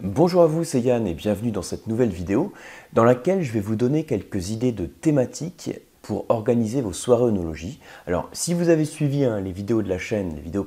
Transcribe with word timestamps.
Bonjour 0.00 0.42
à 0.42 0.46
vous, 0.46 0.62
c'est 0.62 0.80
Yann 0.80 1.08
et 1.08 1.12
bienvenue 1.12 1.50
dans 1.50 1.62
cette 1.62 1.88
nouvelle 1.88 2.10
vidéo 2.10 2.52
dans 2.92 3.02
laquelle 3.02 3.42
je 3.42 3.50
vais 3.50 3.58
vous 3.58 3.74
donner 3.74 4.04
quelques 4.04 4.50
idées 4.50 4.70
de 4.70 4.86
thématiques 4.86 5.72
pour 6.02 6.24
organiser 6.28 6.82
vos 6.82 6.92
soirées 6.92 7.24
onologie. 7.24 7.80
Alors, 8.06 8.28
si 8.32 8.54
vous 8.54 8.68
avez 8.68 8.84
suivi 8.84 9.24
hein, 9.24 9.40
les 9.40 9.50
vidéos 9.50 9.82
de 9.82 9.88
la 9.88 9.98
chaîne, 9.98 10.36
les 10.36 10.40
vidéos 10.40 10.64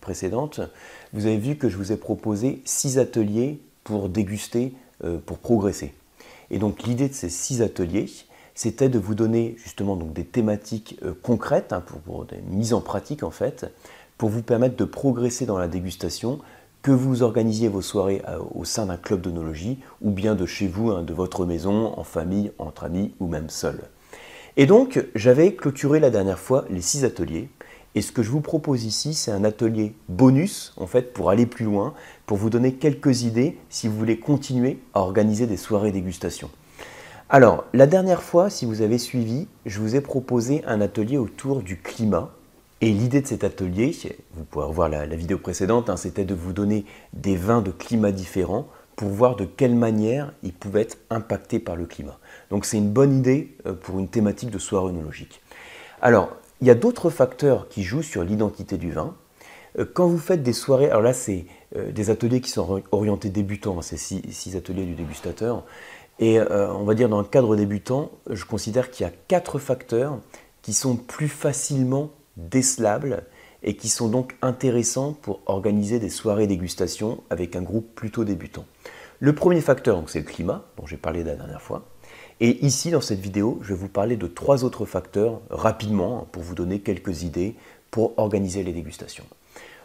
précédentes, 0.00 0.60
vous 1.12 1.26
avez 1.26 1.38
vu 1.38 1.56
que 1.56 1.68
je 1.68 1.76
vous 1.76 1.90
ai 1.90 1.96
proposé 1.96 2.62
six 2.64 3.00
ateliers 3.00 3.60
pour 3.82 4.08
déguster, 4.08 4.74
euh, 5.02 5.18
pour 5.18 5.38
progresser. 5.38 5.92
Et 6.52 6.60
donc, 6.60 6.84
l'idée 6.84 7.08
de 7.08 7.14
ces 7.14 7.30
six 7.30 7.62
ateliers, 7.62 8.06
c'était 8.54 8.88
de 8.88 9.00
vous 9.00 9.16
donner 9.16 9.56
justement 9.58 9.96
donc, 9.96 10.12
des 10.12 10.24
thématiques 10.24 11.00
euh, 11.02 11.14
concrètes, 11.20 11.72
hein, 11.72 11.82
pour 12.04 12.26
des 12.26 12.40
mises 12.48 12.74
en 12.74 12.80
pratique 12.80 13.24
en 13.24 13.32
fait, 13.32 13.66
pour 14.18 14.28
vous 14.28 14.42
permettre 14.42 14.76
de 14.76 14.84
progresser 14.84 15.46
dans 15.46 15.58
la 15.58 15.66
dégustation 15.66 16.38
que 16.88 16.92
vous 16.94 17.22
organisiez 17.22 17.68
vos 17.68 17.82
soirées 17.82 18.22
euh, 18.26 18.38
au 18.54 18.64
sein 18.64 18.86
d'un 18.86 18.96
club 18.96 19.20
d'onologie 19.20 19.78
ou 20.00 20.10
bien 20.10 20.34
de 20.34 20.46
chez 20.46 20.66
vous, 20.66 20.90
hein, 20.90 21.02
de 21.02 21.12
votre 21.12 21.44
maison, 21.44 21.92
en 21.98 22.02
famille, 22.02 22.50
entre 22.56 22.84
amis 22.84 23.12
ou 23.20 23.26
même 23.26 23.50
seul. 23.50 23.82
Et 24.56 24.64
donc, 24.64 25.04
j'avais 25.14 25.52
clôturé 25.52 26.00
la 26.00 26.08
dernière 26.08 26.38
fois 26.38 26.64
les 26.70 26.80
six 26.80 27.04
ateliers. 27.04 27.50
Et 27.94 28.00
ce 28.00 28.10
que 28.10 28.22
je 28.22 28.30
vous 28.30 28.40
propose 28.40 28.86
ici, 28.86 29.12
c'est 29.12 29.30
un 29.30 29.44
atelier 29.44 29.92
bonus, 30.08 30.72
en 30.78 30.86
fait, 30.86 31.12
pour 31.12 31.28
aller 31.28 31.44
plus 31.44 31.66
loin, 31.66 31.92
pour 32.24 32.38
vous 32.38 32.48
donner 32.48 32.72
quelques 32.72 33.20
idées 33.20 33.58
si 33.68 33.86
vous 33.86 33.98
voulez 33.98 34.18
continuer 34.18 34.78
à 34.94 35.00
organiser 35.00 35.46
des 35.46 35.58
soirées 35.58 35.92
dégustation. 35.92 36.48
Alors, 37.28 37.66
la 37.74 37.86
dernière 37.86 38.22
fois, 38.22 38.48
si 38.48 38.64
vous 38.64 38.80
avez 38.80 38.96
suivi, 38.96 39.46
je 39.66 39.78
vous 39.80 39.94
ai 39.94 40.00
proposé 40.00 40.64
un 40.64 40.80
atelier 40.80 41.18
autour 41.18 41.60
du 41.60 41.76
climat, 41.82 42.30
et 42.80 42.92
l'idée 42.92 43.22
de 43.22 43.26
cet 43.26 43.42
atelier, 43.42 43.96
vous 44.34 44.44
pouvez 44.44 44.64
revoir 44.64 44.88
la, 44.88 45.04
vidéo 45.06 45.38
précédente, 45.38 45.90
hein, 45.90 45.96
c'était 45.96 46.24
de 46.24 46.34
vous 46.34 46.52
donner 46.52 46.84
des 47.12 47.34
vins 47.34 47.60
de 47.60 47.72
climats 47.72 48.12
différents 48.12 48.68
pour 48.94 49.08
voir 49.08 49.34
de 49.34 49.44
quelle 49.44 49.74
manière 49.74 50.32
ils 50.44 50.52
pouvaient 50.52 50.82
être 50.82 50.98
impactés 51.10 51.58
par 51.58 51.74
le 51.74 51.86
climat. 51.86 52.18
Donc 52.50 52.64
c'est 52.64 52.78
une 52.78 52.90
bonne 52.90 53.16
idée 53.16 53.56
euh, 53.66 53.72
pour 53.72 53.98
une 53.98 54.08
thématique 54.08 54.50
de 54.50 54.58
soirée 54.58 54.90
œnologique. 54.90 55.40
Alors, 56.02 56.36
il 56.60 56.68
y 56.68 56.70
a 56.70 56.74
d'autres 56.74 57.10
facteurs 57.10 57.68
qui 57.68 57.82
jouent 57.82 58.02
sur 58.02 58.22
l'identité 58.22 58.76
du 58.76 58.92
vin. 58.92 59.14
Euh, 59.78 59.84
quand 59.92 60.06
vous 60.06 60.18
faites 60.18 60.44
des 60.44 60.52
soirées, 60.52 60.86
alors 60.86 61.02
là 61.02 61.12
c'est 61.12 61.46
euh, 61.76 61.90
des 61.90 62.10
ateliers 62.10 62.40
qui 62.40 62.50
sont 62.50 62.82
orientés 62.92 63.28
débutants, 63.28 63.78
hein, 63.78 63.82
c'est 63.82 63.96
six, 63.96 64.56
ateliers 64.56 64.84
du 64.84 64.94
dégustateur, 64.94 65.64
et 66.20 66.40
on 66.40 66.82
va 66.82 66.94
dire 66.94 67.08
dans 67.08 67.20
le 67.20 67.28
cadre 67.28 67.54
débutant, 67.54 68.10
je 68.28 68.44
considère 68.44 68.90
qu'il 68.90 69.06
y 69.06 69.08
a 69.08 69.12
quatre 69.28 69.60
facteurs 69.60 70.18
qui 70.62 70.72
sont 70.72 70.96
plus 70.96 71.28
facilement 71.28 72.10
décelables 72.38 73.24
et 73.62 73.76
qui 73.76 73.88
sont 73.88 74.08
donc 74.08 74.36
intéressants 74.40 75.12
pour 75.12 75.40
organiser 75.46 75.98
des 75.98 76.08
soirées 76.08 76.46
dégustation 76.46 77.22
avec 77.28 77.56
un 77.56 77.62
groupe 77.62 77.94
plutôt 77.94 78.24
débutant. 78.24 78.64
Le 79.20 79.34
premier 79.34 79.60
facteur, 79.60 80.02
c'est 80.06 80.20
le 80.20 80.24
climat, 80.24 80.64
dont 80.76 80.86
j'ai 80.86 80.96
parlé 80.96 81.24
la 81.24 81.34
dernière 81.34 81.60
fois. 81.60 81.84
Et 82.40 82.64
ici, 82.64 82.92
dans 82.92 83.00
cette 83.00 83.18
vidéo, 83.18 83.58
je 83.62 83.70
vais 83.70 83.80
vous 83.80 83.88
parler 83.88 84.16
de 84.16 84.28
trois 84.28 84.62
autres 84.62 84.86
facteurs 84.86 85.40
rapidement 85.50 86.28
pour 86.30 86.44
vous 86.44 86.54
donner 86.54 86.78
quelques 86.78 87.24
idées 87.24 87.56
pour 87.90 88.16
organiser 88.16 88.62
les 88.62 88.72
dégustations. 88.72 89.24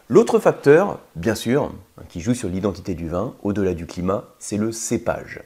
L'autre 0.08 0.38
facteur, 0.38 1.00
bien 1.16 1.34
sûr, 1.34 1.64
hein, 1.64 2.02
qui 2.08 2.20
joue 2.20 2.34
sur 2.34 2.48
l'identité 2.48 2.94
du 2.94 3.08
vin, 3.08 3.34
au-delà 3.42 3.74
du 3.74 3.86
climat, 3.86 4.28
c'est 4.38 4.58
le 4.58 4.70
cépage. 4.70 5.42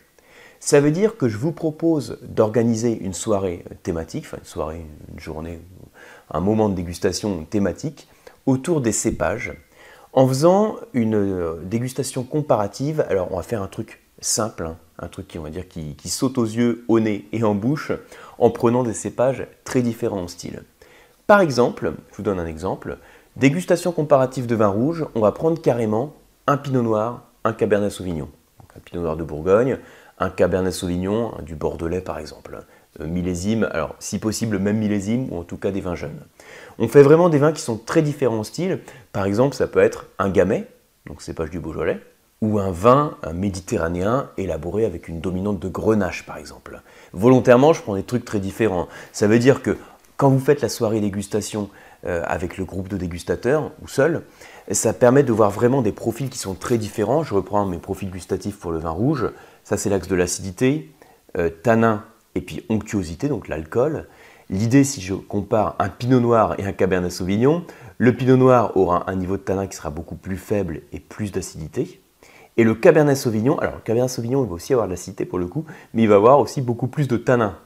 Ça 0.61 0.81
veut 0.81 0.91
dire 0.91 1.17
que 1.17 1.29
je 1.29 1.39
vous 1.39 1.53
propose 1.53 2.19
d'organiser 2.23 2.98
une 2.98 3.14
soirée 3.14 3.64
thématique, 3.84 4.27
une 4.33 4.45
soirée, 4.45 4.84
une 5.12 5.20
journée, 5.20 5.61
un 6.30 6.40
moment 6.40 6.68
de 6.68 6.74
dégustation 6.74 7.44
thématique 7.44 8.08
autour 8.46 8.80
des 8.80 8.92
cépages, 8.92 9.52
en 10.12 10.26
faisant 10.26 10.76
une 10.94 11.14
euh, 11.14 11.60
dégustation 11.64 12.24
comparative. 12.24 13.04
Alors 13.08 13.28
on 13.30 13.36
va 13.36 13.42
faire 13.42 13.62
un 13.62 13.68
truc 13.68 14.00
simple, 14.20 14.66
hein, 14.66 14.76
un 14.98 15.08
truc 15.08 15.28
qui, 15.28 15.38
on 15.38 15.42
va 15.42 15.50
dire, 15.50 15.68
qui, 15.68 16.08
saute 16.08 16.38
aux 16.38 16.44
yeux, 16.44 16.84
au 16.88 17.00
nez 17.00 17.28
et 17.32 17.44
en 17.44 17.54
bouche, 17.54 17.92
en 18.38 18.50
prenant 18.50 18.82
des 18.82 18.94
cépages 18.94 19.46
très 19.64 19.82
différents 19.82 20.22
en 20.22 20.28
style. 20.28 20.64
Par 21.27 21.40
exemple, 21.40 21.92
je 22.11 22.17
vous 22.17 22.22
donne 22.22 22.40
un 22.40 22.46
exemple, 22.46 22.98
dégustation 23.36 23.92
comparative 23.92 24.46
de 24.46 24.55
vin 24.55 24.68
rouge, 24.68 25.06
on 25.14 25.20
va 25.20 25.33
prendre 25.33 25.61
carrément 25.61 26.14
un 26.46 26.56
pinot 26.56 26.83
noir, 26.83 27.24
un 27.44 27.52
cabernet 27.52 27.90
sauvignon. 27.90 28.28
un 28.74 28.80
pinot 28.80 29.02
noir 29.02 29.17
de 29.17 29.24
Bourgogne, 29.24 29.78
un 30.18 30.30
cabernet 30.30 30.72
sauvignon, 30.72 31.34
du 31.42 31.55
bordelais 31.55 32.00
par 32.00 32.18
exemple. 32.18 32.64
Euh, 33.00 33.06
millésime, 33.06 33.68
alors 33.70 33.94
si 33.98 34.18
possible 34.18 34.58
même 34.58 34.78
millésime, 34.78 35.28
ou 35.30 35.38
en 35.38 35.44
tout 35.44 35.56
cas 35.56 35.70
des 35.70 35.80
vins 35.80 35.94
jeunes. 35.94 36.20
On 36.78 36.88
fait 36.88 37.02
vraiment 37.02 37.28
des 37.28 37.38
vins 37.38 37.52
qui 37.52 37.60
sont 37.60 37.76
très 37.76 38.02
différents 38.02 38.38
en 38.38 38.44
style. 38.44 38.80
Par 39.12 39.26
exemple, 39.26 39.54
ça 39.54 39.66
peut 39.66 39.80
être 39.80 40.06
un 40.18 40.30
gamay, 40.30 40.66
donc 41.06 41.22
cépage 41.22 41.50
du 41.50 41.60
Beaujolais, 41.60 42.00
ou 42.40 42.58
un 42.58 42.70
vin 42.70 43.16
méditerranéen 43.34 44.30
élaboré 44.36 44.84
avec 44.84 45.08
une 45.08 45.20
dominante 45.20 45.60
de 45.60 45.68
grenache 45.68 46.24
par 46.24 46.38
exemple. 46.38 46.80
Volontairement, 47.12 47.72
je 47.72 47.82
prends 47.82 47.94
des 47.94 48.04
trucs 48.04 48.24
très 48.24 48.40
différents. 48.40 48.88
Ça 49.12 49.26
veut 49.26 49.38
dire 49.38 49.62
que 49.62 49.76
quand 50.16 50.30
vous 50.30 50.40
faites 50.40 50.60
la 50.60 50.68
soirée 50.68 51.00
dégustation 51.00 51.68
euh, 52.06 52.22
avec 52.26 52.56
le 52.56 52.64
groupe 52.64 52.88
de 52.88 52.96
dégustateurs 52.96 53.72
ou 53.82 53.88
seul, 53.88 54.22
ça 54.70 54.92
permet 54.92 55.24
de 55.24 55.32
voir 55.32 55.50
vraiment 55.50 55.82
des 55.82 55.92
profils 55.92 56.30
qui 56.30 56.38
sont 56.38 56.55
très 56.55 56.78
différents. 56.78 57.22
Je 57.22 57.34
reprends 57.34 57.66
mes 57.66 57.78
profils 57.78 58.10
gustatifs 58.10 58.58
pour 58.58 58.72
le 58.72 58.78
vin 58.78 58.90
rouge. 58.90 59.26
Ça, 59.64 59.76
c'est 59.76 59.90
l'axe 59.90 60.08
de 60.08 60.14
l'acidité, 60.14 60.92
euh, 61.36 61.50
tanin 61.50 62.05
et 62.38 62.40
puis 62.40 62.64
onctuosité, 62.68 63.28
donc 63.28 63.48
l'alcool. 63.48 64.06
L'idée, 64.48 64.84
si 64.84 65.00
je 65.00 65.14
compare 65.14 65.74
un 65.80 65.88
pinot 65.88 66.20
noir 66.20 66.54
et 66.58 66.64
un 66.64 66.72
cabernet 66.72 67.10
sauvignon, 67.10 67.64
le 67.98 68.14
pinot 68.14 68.36
noir 68.36 68.76
aura 68.76 69.10
un 69.10 69.16
niveau 69.16 69.36
de 69.36 69.42
tanin 69.42 69.66
qui 69.66 69.76
sera 69.76 69.90
beaucoup 69.90 70.14
plus 70.14 70.36
faible 70.36 70.82
et 70.92 71.00
plus 71.00 71.32
d'acidité. 71.32 72.00
Et 72.56 72.62
le 72.62 72.76
cabernet 72.76 73.16
sauvignon, 73.16 73.58
alors 73.58 73.74
le 73.74 73.80
cabernet 73.80 74.08
sauvignon, 74.08 74.44
il 74.44 74.48
va 74.48 74.54
aussi 74.54 74.72
avoir 74.72 74.86
de 74.86 74.92
l'acidité 74.92 75.24
pour 75.24 75.40
le 75.40 75.48
coup, 75.48 75.64
mais 75.92 76.02
il 76.02 76.08
va 76.08 76.14
avoir 76.14 76.38
aussi 76.38 76.62
beaucoup 76.62 76.86
plus 76.86 77.08
de 77.08 77.16
tanin. 77.16 77.56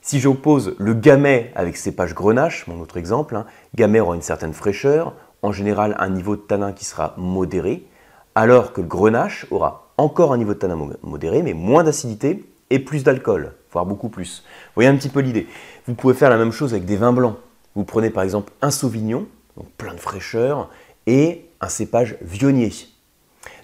Si 0.00 0.20
j'oppose 0.20 0.74
le 0.78 0.94
gamay 0.94 1.52
avec 1.54 1.76
cépage 1.76 2.14
grenache, 2.14 2.66
mon 2.66 2.80
autre 2.80 2.96
exemple, 2.96 3.36
hein, 3.36 3.44
gamay 3.74 4.00
aura 4.00 4.14
une 4.14 4.22
certaine 4.22 4.54
fraîcheur, 4.54 5.14
en 5.42 5.52
général 5.52 5.96
un 5.98 6.08
niveau 6.08 6.34
de 6.36 6.40
tanin 6.40 6.72
qui 6.72 6.86
sera 6.86 7.14
modéré, 7.18 7.86
alors 8.34 8.72
que 8.72 8.80
le 8.80 8.86
grenache 8.86 9.46
aura 9.50 9.92
encore 9.98 10.32
un 10.32 10.38
niveau 10.38 10.54
de 10.54 10.58
tanin 10.58 10.78
modéré, 11.02 11.42
mais 11.42 11.52
moins 11.52 11.84
d'acidité 11.84 12.42
et 12.70 12.78
plus 12.78 13.04
d'alcool 13.04 13.52
voire 13.74 13.86
beaucoup 13.86 14.08
plus. 14.08 14.42
Vous 14.44 14.72
voyez 14.76 14.88
un 14.88 14.96
petit 14.96 15.10
peu 15.10 15.20
l'idée. 15.20 15.46
Vous 15.86 15.94
pouvez 15.94 16.14
faire 16.14 16.30
la 16.30 16.38
même 16.38 16.52
chose 16.52 16.72
avec 16.72 16.86
des 16.86 16.96
vins 16.96 17.12
blancs. 17.12 17.36
Vous 17.74 17.84
prenez 17.84 18.10
par 18.10 18.22
exemple 18.22 18.52
un 18.62 18.70
sauvignon, 18.70 19.26
donc 19.56 19.68
plein 19.76 19.92
de 19.92 20.00
fraîcheur, 20.00 20.70
et 21.06 21.46
un 21.60 21.68
cépage 21.68 22.16
vionnier. 22.22 22.72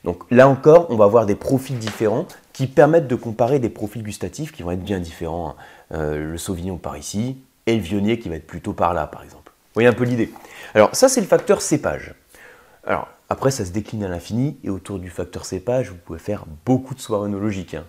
Donc 0.05 0.25
là 0.31 0.49
encore, 0.49 0.87
on 0.91 0.97
va 0.97 1.05
avoir 1.07 1.27
des 1.27 1.35
profils 1.35 1.79
différents 1.79 2.27
qui 2.53 2.67
permettent 2.67 3.09
de 3.09 3.15
comparer 3.15 3.59
des 3.59 3.71
profils 3.71 4.03
gustatifs 4.03 4.53
qui 4.53 4.63
vont 4.63 4.73
être 4.73 4.85
bien 4.85 5.01
différents. 5.01 5.51
Hein. 5.51 5.55
Euh, 5.93 6.33
le 6.33 6.39
sauvignon 6.39 6.77
par 6.77 6.97
ici 6.97 7.39
et 7.67 7.75
le 7.75 7.83
vionnier 7.83 8.19
qui 8.19 8.29
va 8.29 8.37
être 8.37 8.47
plutôt 8.47 8.73
par 8.73 8.95
là, 8.95 9.07
par 9.07 9.25
exemple. 9.25 9.51
Vous 9.51 9.75
voyez 9.75 9.89
un 9.89 9.93
peu 9.93 10.05
l'idée. 10.05 10.33
Alors 10.75 10.95
ça, 10.95 11.09
c'est 11.09 11.21
le 11.21 11.27
facteur 11.27 11.63
cépage. 11.63 12.15
Alors 12.85 13.09
après, 13.29 13.51
ça 13.51 13.65
se 13.65 13.71
décline 13.71 14.05
à 14.05 14.09
l'infini 14.09 14.59
et 14.65 14.71
autour 14.71 14.99
du 14.99 15.11
facteur 15.11 15.45
cépage, 15.45 15.91
vous 15.91 15.97
pouvez 15.97 16.19
faire 16.19 16.45
beaucoup 16.65 16.95
de 16.95 17.01
soirées 17.01 17.27
œnologiques. 17.27 17.75
Hein. 17.75 17.85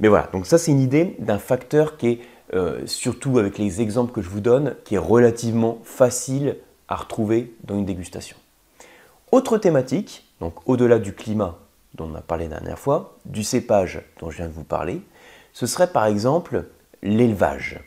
Mais 0.00 0.08
voilà, 0.08 0.28
donc 0.32 0.46
ça 0.46 0.58
c'est 0.58 0.70
une 0.70 0.80
idée 0.80 1.16
d'un 1.18 1.38
facteur 1.38 1.96
qui 1.96 2.08
est, 2.08 2.20
euh, 2.54 2.86
surtout 2.86 3.38
avec 3.38 3.58
les 3.58 3.80
exemples 3.80 4.12
que 4.12 4.22
je 4.22 4.28
vous 4.28 4.40
donne, 4.40 4.74
qui 4.84 4.94
est 4.94 4.98
relativement 4.98 5.78
facile 5.84 6.56
à 6.88 6.96
retrouver 6.96 7.54
dans 7.64 7.76
une 7.76 7.84
dégustation. 7.84 8.36
Autre 9.32 9.58
thématique, 9.58 10.24
donc 10.40 10.54
au-delà 10.66 10.98
du 10.98 11.12
climat 11.12 11.58
dont 11.94 12.08
on 12.12 12.14
a 12.14 12.20
parlé 12.20 12.48
la 12.48 12.60
dernière 12.60 12.78
fois, 12.78 13.18
du 13.26 13.42
cépage 13.42 14.02
dont 14.20 14.30
je 14.30 14.36
viens 14.38 14.48
de 14.48 14.52
vous 14.52 14.64
parler, 14.64 15.02
ce 15.52 15.66
serait 15.66 15.90
par 15.90 16.06
exemple 16.06 16.64
l'élevage. 17.02 17.80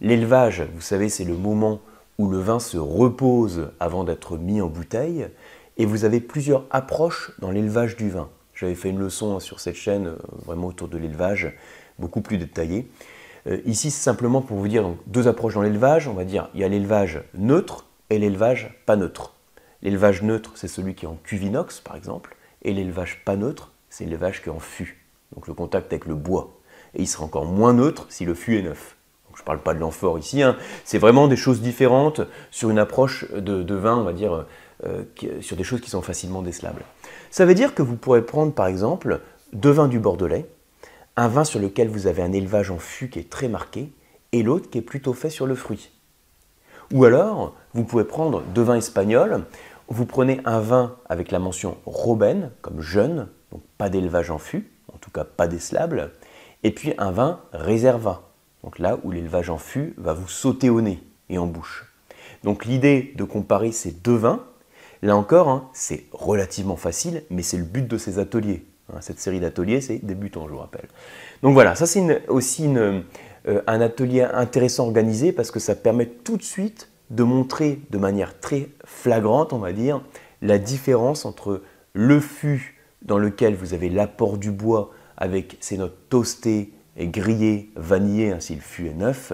L'élevage, 0.00 0.62
vous 0.74 0.80
savez, 0.80 1.08
c'est 1.08 1.24
le 1.24 1.36
moment 1.36 1.80
où 2.18 2.28
le 2.28 2.38
vin 2.38 2.60
se 2.60 2.76
repose 2.76 3.70
avant 3.80 4.04
d'être 4.04 4.36
mis 4.36 4.60
en 4.60 4.68
bouteille, 4.68 5.28
et 5.76 5.86
vous 5.86 6.04
avez 6.04 6.20
plusieurs 6.20 6.64
approches 6.70 7.32
dans 7.38 7.50
l'élevage 7.50 7.96
du 7.96 8.10
vin. 8.10 8.28
J'avais 8.58 8.74
fait 8.74 8.90
une 8.90 8.98
leçon 8.98 9.38
sur 9.38 9.60
cette 9.60 9.76
chaîne, 9.76 10.08
euh, 10.08 10.16
vraiment 10.44 10.66
autour 10.66 10.88
de 10.88 10.98
l'élevage, 10.98 11.54
beaucoup 12.00 12.20
plus 12.20 12.38
détaillée. 12.38 12.90
Euh, 13.46 13.60
ici, 13.64 13.92
c'est 13.92 14.02
simplement 14.02 14.42
pour 14.42 14.56
vous 14.56 14.66
dire 14.66 14.90
deux 15.06 15.28
approches 15.28 15.54
dans 15.54 15.62
l'élevage. 15.62 16.08
On 16.08 16.14
va 16.14 16.24
dire 16.24 16.50
il 16.54 16.60
y 16.60 16.64
a 16.64 16.68
l'élevage 16.68 17.22
neutre 17.34 17.86
et 18.10 18.18
l'élevage 18.18 18.82
pas 18.84 18.96
neutre. 18.96 19.34
L'élevage 19.80 20.22
neutre, 20.22 20.52
c'est 20.56 20.66
celui 20.66 20.96
qui 20.96 21.04
est 21.04 21.08
en 21.08 21.18
cuvinox, 21.22 21.80
par 21.80 21.94
exemple, 21.94 22.36
et 22.62 22.72
l'élevage 22.74 23.22
pas 23.24 23.36
neutre, 23.36 23.70
c'est 23.90 24.04
l'élevage 24.04 24.42
qui 24.42 24.48
est 24.48 24.52
en 24.52 24.58
fût, 24.58 25.04
donc 25.36 25.46
le 25.46 25.54
contact 25.54 25.92
avec 25.92 26.06
le 26.06 26.16
bois. 26.16 26.58
Et 26.94 27.02
il 27.02 27.06
sera 27.06 27.24
encore 27.24 27.44
moins 27.44 27.74
neutre 27.74 28.06
si 28.08 28.24
le 28.24 28.34
fût 28.34 28.58
est 28.58 28.62
neuf. 28.62 28.96
je 29.36 29.40
ne 29.40 29.44
parle 29.44 29.60
pas 29.60 29.72
de 29.72 29.78
l'amphore 29.78 30.18
ici, 30.18 30.42
hein. 30.42 30.56
c'est 30.84 30.98
vraiment 30.98 31.28
des 31.28 31.36
choses 31.36 31.60
différentes 31.60 32.22
sur 32.50 32.70
une 32.70 32.78
approche 32.80 33.30
de, 33.30 33.74
vin, 33.76 33.98
on 33.98 34.02
va 34.02 34.12
dire, 34.12 34.46
euh, 34.84 35.04
sur 35.40 35.56
des 35.56 35.64
choses 35.64 35.80
qui 35.80 35.90
sont 35.90 36.02
facilement 36.02 36.42
décelables. 36.42 36.82
Ça 37.30 37.44
veut 37.44 37.54
dire 37.54 37.74
que 37.74 37.82
vous 37.82 37.96
pourrez 37.96 38.22
prendre 38.22 38.52
par 38.52 38.66
exemple 38.66 39.20
deux 39.52 39.70
vins 39.70 39.88
du 39.88 39.98
Bordelais, 39.98 40.46
un 41.16 41.28
vin 41.28 41.44
sur 41.44 41.58
lequel 41.58 41.88
vous 41.88 42.06
avez 42.06 42.22
un 42.22 42.32
élevage 42.32 42.70
en 42.70 42.78
fût 42.78 43.08
qui 43.08 43.18
est 43.18 43.30
très 43.30 43.48
marqué, 43.48 43.92
et 44.32 44.42
l'autre 44.42 44.70
qui 44.70 44.78
est 44.78 44.82
plutôt 44.82 45.14
fait 45.14 45.30
sur 45.30 45.46
le 45.46 45.54
fruit. 45.54 45.90
Ou 46.92 47.04
alors, 47.04 47.54
vous 47.74 47.84
pouvez 47.84 48.04
prendre 48.04 48.42
deux 48.54 48.62
vins 48.62 48.76
espagnols 48.76 49.44
Vous 49.88 50.06
prenez 50.06 50.40
un 50.44 50.60
vin 50.60 50.96
avec 51.08 51.30
la 51.30 51.38
mention 51.38 51.76
Robben, 51.84 52.50
comme 52.62 52.80
jeune, 52.80 53.28
donc 53.50 53.62
pas 53.78 53.88
d'élevage 53.88 54.30
en 54.30 54.38
fût, 54.38 54.70
en 54.92 54.98
tout 54.98 55.10
cas 55.10 55.24
pas 55.24 55.48
décelable, 55.48 56.12
et 56.62 56.70
puis 56.70 56.94
un 56.98 57.10
vin 57.10 57.40
réserva, 57.52 58.30
donc 58.62 58.78
là 58.78 58.98
où 59.02 59.10
l'élevage 59.10 59.50
en 59.50 59.58
fût 59.58 59.94
va 59.96 60.12
vous 60.12 60.28
sauter 60.28 60.70
au 60.70 60.80
nez 60.80 61.02
et 61.28 61.38
en 61.38 61.46
bouche. 61.46 61.92
Donc 62.44 62.64
l'idée 62.64 63.12
de 63.16 63.24
comparer 63.24 63.72
ces 63.72 63.92
deux 63.92 64.16
vins, 64.16 64.44
là 65.02 65.16
encore, 65.16 65.48
hein, 65.48 65.68
c'est 65.72 66.04
relativement 66.12 66.76
facile, 66.76 67.22
mais 67.30 67.42
c'est 67.42 67.56
le 67.56 67.64
but 67.64 67.86
de 67.86 67.98
ces 67.98 68.18
ateliers. 68.18 68.64
Hein. 68.92 68.98
cette 69.00 69.20
série 69.20 69.40
d'ateliers, 69.40 69.80
c'est 69.80 70.04
débutant, 70.04 70.46
je 70.46 70.52
vous 70.52 70.58
rappelle. 70.58 70.88
Donc 71.42 71.54
voilà, 71.54 71.74
ça 71.74 71.86
c'est 71.86 72.26
aussi 72.28 72.66
euh, 72.68 73.02
un 73.66 73.80
atelier 73.80 74.22
intéressant 74.22 74.86
organisé 74.86 75.32
parce 75.32 75.50
que 75.50 75.60
ça 75.60 75.74
permet 75.74 76.06
tout 76.06 76.36
de 76.36 76.42
suite 76.42 76.88
de 77.10 77.22
montrer 77.22 77.80
de 77.90 77.98
manière 77.98 78.38
très 78.40 78.68
flagrante, 78.84 79.52
on 79.52 79.58
va 79.58 79.72
dire, 79.72 80.02
la 80.42 80.58
différence 80.58 81.24
entre 81.24 81.62
le 81.92 82.20
fût 82.20 82.76
dans 83.02 83.18
lequel 83.18 83.54
vous 83.54 83.74
avez 83.74 83.88
l'apport 83.88 84.38
du 84.38 84.50
bois 84.50 84.90
avec 85.16 85.56
ses 85.60 85.78
notes 85.78 85.96
toastées 86.08 86.72
grillées, 86.98 87.70
vanillées, 87.76 88.32
ainsi 88.32 88.54
le 88.54 88.60
fût 88.60 88.88
est 88.88 88.94
neuf, 88.94 89.32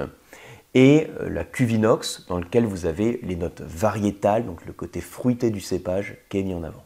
et 0.74 1.08
euh, 1.20 1.28
la 1.28 1.44
cuve 1.44 1.72
inox 1.72 2.26
dans 2.28 2.38
lequel 2.38 2.66
vous 2.66 2.86
avez 2.86 3.20
les 3.22 3.36
notes 3.36 3.62
variétales, 3.62 4.44
donc 4.44 4.64
le 4.66 4.72
côté 4.72 5.00
fruité 5.00 5.50
du 5.50 5.60
cépage 5.60 6.16
qui 6.28 6.38
est 6.38 6.42
mis 6.42 6.54
en 6.54 6.64
avant. 6.64 6.84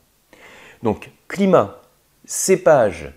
Donc 0.82 1.10
climat, 1.26 1.80
cépage, 2.24 3.12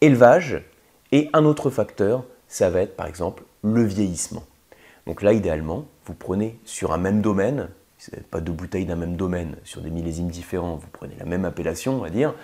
élevage, 0.00 0.62
et 1.10 1.30
un 1.32 1.44
autre 1.44 1.70
facteur, 1.70 2.24
ça 2.48 2.68
va 2.70 2.82
être 2.82 2.96
par 2.96 3.06
exemple 3.06 3.44
le 3.62 3.82
vieillissement. 3.82 4.44
Donc 5.06 5.22
là, 5.22 5.32
idéalement, 5.32 5.86
vous 6.04 6.14
prenez 6.14 6.58
sur 6.64 6.92
un 6.92 6.98
même 6.98 7.22
domaine, 7.22 7.68
pas 8.30 8.40
deux 8.40 8.52
bouteilles 8.52 8.84
d'un 8.84 8.96
même 8.96 9.16
domaine, 9.16 9.56
sur 9.64 9.80
des 9.80 9.90
millésimes 9.90 10.28
différents, 10.28 10.76
vous 10.76 10.88
prenez 10.92 11.14
la 11.18 11.24
même 11.24 11.44
appellation, 11.46 11.94
on 11.94 12.00
va 12.00 12.10
dire, 12.10 12.34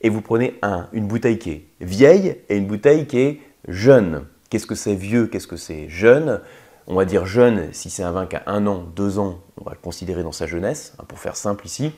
et 0.00 0.08
vous 0.08 0.22
prenez 0.22 0.58
un, 0.62 0.88
une 0.92 1.06
bouteille 1.06 1.38
qui 1.38 1.50
est 1.50 1.64
vieille 1.80 2.36
et 2.48 2.56
une 2.56 2.66
bouteille 2.66 3.06
qui 3.06 3.18
est 3.18 3.40
jeune. 3.66 4.26
Qu'est-ce 4.50 4.66
que 4.66 4.74
c'est 4.74 4.94
vieux, 4.94 5.26
qu'est-ce 5.26 5.48
que 5.48 5.56
c'est 5.56 5.88
jeune? 5.88 6.40
On 6.86 6.94
va 6.94 7.04
dire 7.04 7.26
jeune 7.26 7.72
si 7.72 7.90
c'est 7.90 8.02
un 8.02 8.12
vin 8.12 8.26
qui 8.26 8.36
a 8.36 8.42
un 8.46 8.66
an, 8.66 8.84
deux 8.96 9.18
ans, 9.18 9.38
on 9.60 9.64
va 9.64 9.72
le 9.72 9.78
considérer 9.78 10.22
dans 10.22 10.32
sa 10.32 10.46
jeunesse, 10.46 10.94
hein, 10.98 11.04
pour 11.06 11.18
faire 11.18 11.36
simple 11.36 11.66
ici. 11.66 11.92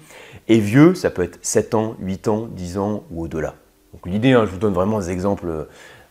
Et 0.49 0.59
vieux, 0.59 0.95
ça 0.95 1.11
peut 1.11 1.23
être 1.23 1.39
7 1.43 1.75
ans, 1.75 1.97
8 2.01 2.29
ans, 2.29 2.49
10 2.51 2.79
ans 2.79 3.05
ou 3.11 3.25
au-delà. 3.25 3.55
Donc 3.93 4.07
l'idée, 4.07 4.33
hein, 4.33 4.45
je 4.45 4.51
vous 4.51 4.59
donne 4.59 4.75
vraiment 4.75 4.99
des 4.99 5.11
exemples 5.11 5.49
euh, 5.49 5.65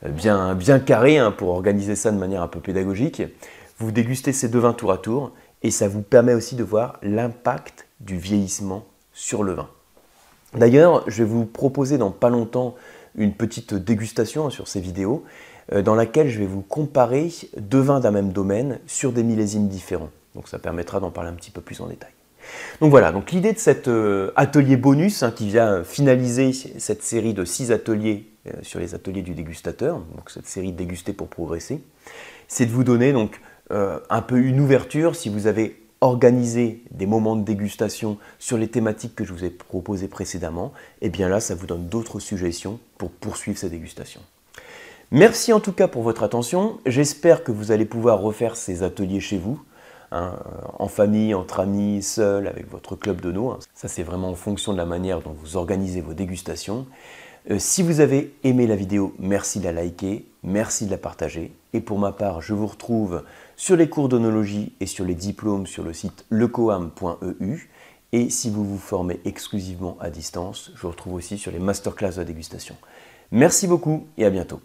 bien, 0.09 0.55
bien 0.55 0.79
carrés 0.79 1.19
hein, 1.19 1.31
pour 1.31 1.49
organiser 1.49 1.95
ça 1.95 2.11
de 2.11 2.17
manière 2.17 2.41
un 2.41 2.47
peu 2.47 2.59
pédagogique. 2.59 3.21
Vous 3.77 3.91
dégustez 3.91 4.33
ces 4.33 4.49
deux 4.49 4.59
vins 4.59 4.73
tour 4.73 4.91
à 4.91 4.97
tour 4.97 5.33
et 5.61 5.71
ça 5.71 5.87
vous 5.87 6.01
permet 6.01 6.33
aussi 6.33 6.55
de 6.55 6.63
voir 6.63 6.97
l'impact 7.03 7.87
du 7.99 8.17
vieillissement 8.17 8.85
sur 9.13 9.43
le 9.43 9.53
vin. 9.53 9.69
D'ailleurs, 10.55 11.03
je 11.07 11.23
vais 11.23 11.29
vous 11.29 11.45
proposer 11.45 11.97
dans 11.97 12.11
pas 12.11 12.29
longtemps 12.29 12.75
une 13.15 13.33
petite 13.33 13.73
dégustation 13.73 14.49
sur 14.49 14.67
ces 14.67 14.79
vidéos 14.79 15.23
dans 15.71 15.95
laquelle 15.95 16.30
je 16.30 16.39
vais 16.39 16.45
vous 16.45 16.62
comparer 16.62 17.30
deux 17.57 17.80
vins 17.80 18.00
d'un 18.00 18.12
même 18.12 18.31
domaine 18.31 18.80
sur 18.86 19.12
des 19.12 19.24
millésimes 19.24 19.68
différents. 19.68 20.10
Donc 20.36 20.48
ça 20.48 20.60
permettra 20.60 21.00
d'en 21.00 21.12
parler 21.12 21.30
un 21.30 21.36
petit 21.36 21.51
peu 21.51 21.62
plus 21.62 21.80
en 21.81 21.88
détail. 21.88 22.12
Donc 22.81 22.89
voilà, 22.89 23.12
donc 23.12 23.31
l'idée 23.31 23.54
de 23.54 23.60
cet 23.60 23.88
euh, 23.88 24.31
atelier 24.36 24.77
bonus 24.77 25.24
hein, 25.24 25.31
qui 25.31 25.48
vient 25.48 25.83
finaliser 25.83 26.51
cette 26.54 27.04
série 27.04 27.33
de 27.33 27.45
six 27.45 27.71
ateliers 27.71 28.27
euh, 28.48 28.51
sur 28.62 28.80
les 28.80 28.95
ateliers 28.95 29.21
du 29.21 29.33
dégustateur, 29.33 30.00
donc 30.15 30.30
cette 30.30 30.48
série 30.48 30.71
Déguster 30.71 31.13
pour 31.13 31.27
progresser, 31.27 31.81
c'est 32.48 32.65
de 32.65 32.71
vous 32.71 32.83
donner 32.83 33.13
donc 33.13 33.39
euh, 33.71 34.00
un 34.10 34.21
peu 34.21 34.38
une 34.39 34.60
ouverture 34.60 35.15
si 35.15 35.30
vous 35.30 35.48
avez 35.48 35.80
organisé 36.01 36.83
des 36.92 37.06
moments 37.06 37.38
de 37.38 37.44
dégustation 37.44 38.18
sur 38.39 38.57
les 38.57 38.68
thématiques 38.68 39.15
que 39.15 39.24
je 39.24 39.31
vous 39.31 39.45
ai 39.45 39.50
proposées 39.50 40.10
précédemment, 40.10 40.74
et 41.01 41.06
eh 41.06 41.10
bien 41.10 41.30
là, 41.30 41.39
ça 41.39 41.56
vous 41.56 41.65
donne 41.65 41.88
d'autres 41.88 42.19
suggestions 42.19 42.80
pour 42.98 43.10
poursuivre 43.10 43.57
ces 43.57 43.69
dégustations. 43.69 44.21
Merci 45.13 45.54
en 45.54 45.60
tout 45.60 45.74
cas 45.74 45.88
pour 45.88 46.01
votre 46.01 46.24
attention. 46.24 46.80
J'espère 46.88 47.44
que 47.44 47.51
vous 47.51 47.71
allez 47.71 47.86
pouvoir 47.86 48.19
refaire 48.19 48.56
ces 48.56 48.81
ateliers 48.81 49.19
chez 49.19 49.38
vous, 49.38 49.62
hein, 50.12 50.39
en 50.80 50.88
famille, 50.88 51.36
entre 51.36 51.60
amis, 51.60 52.01
seul, 52.01 52.48
avec 52.48 52.68
votre 52.68 52.95
club 52.95 53.21
de. 53.21 53.31
Ça, 53.75 53.88
c'est 53.88 54.01
vraiment 54.01 54.30
en 54.30 54.36
fonction 54.36 54.74
de 54.74 54.77
la 54.80 54.88
manière 54.88 55.21
dont 55.21 55.36
vous 55.39 55.56
organisez 55.56 56.01
vos 56.01 56.15
dégustations. 56.15 56.88
Euh, 57.51 57.60
si 57.60 57.83
vous 57.83 58.00
avez 58.00 58.33
aimé 58.44 58.65
la 58.65 58.75
vidéo, 58.75 59.13
merci 59.19 59.60
de 59.60 59.65
la 59.65 59.71
liker, 59.71 60.25
merci 60.42 60.88
de 60.88 60.92
la 60.92 60.98
partager. 60.98 61.51
Et 61.74 61.80
pour 61.80 62.00
ma 62.00 62.12
part, 62.12 62.42
je 62.42 62.56
vous 62.56 62.65
retrouve 62.65 63.21
sur 63.56 63.75
les 63.75 63.89
cours 63.89 64.10
d'onologie 64.10 64.74
et 64.80 64.88
sur 64.88 65.06
les 65.06 65.13
diplômes 65.13 65.68
sur 65.68 65.83
le 65.83 65.94
site 65.94 66.25
lecoam.eu. 66.31 67.69
Et 68.13 68.31
si 68.31 68.50
vous 68.50 68.65
vous 68.65 68.80
formez 68.80 69.19
exclusivement 69.25 69.95
à 70.00 70.10
distance, 70.10 70.71
je 70.74 70.81
vous 70.81 70.89
retrouve 70.89 71.13
aussi 71.13 71.38
sur 71.38 71.51
les 71.51 71.60
masterclass 71.60 72.15
de 72.18 72.24
dégustation. 72.24 72.75
Merci 73.31 73.68
beaucoup 73.68 74.07
et 74.18 74.25
à 74.25 74.31
bientôt. 74.31 74.60